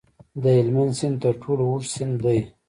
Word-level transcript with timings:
د 0.41 0.43
هلمند 0.57 0.91
سیند 0.99 1.17
تر 1.23 1.33
ټولو 1.43 1.63
اوږد 1.67 1.89
سیند 1.93 2.15
دی 2.23 2.39